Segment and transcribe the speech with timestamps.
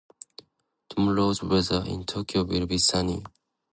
[0.89, 3.23] Tomorrow's weather in Tokyo will be sunny.